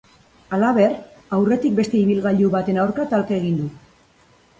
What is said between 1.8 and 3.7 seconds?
ibilgailu baten aurka talka egin du.